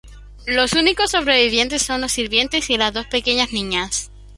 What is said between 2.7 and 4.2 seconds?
y las dos pequeñas niñas.